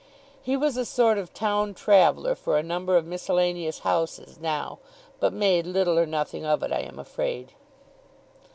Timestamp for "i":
6.73-6.79